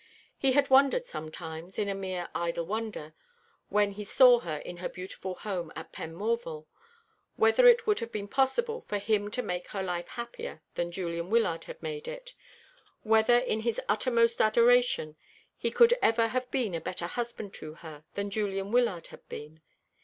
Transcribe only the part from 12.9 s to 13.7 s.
whether in